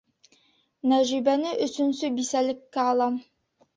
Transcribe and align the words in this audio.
Нәжибәне 0.93 1.53
өсөнсө 1.67 2.11
бисәлеккә 2.17 2.91
алам! 2.95 3.21